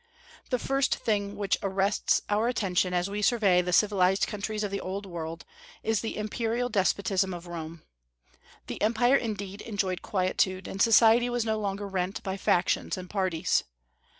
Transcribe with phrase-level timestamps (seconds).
[0.49, 4.79] The first thing which arrests our attention as we survey the civilized countries of the
[4.81, 5.45] old world,
[5.83, 7.83] is the imperial despotism of Rome.
[8.65, 13.63] The empire indeed enjoyed quietude, and society was no longer rent by factions and parties.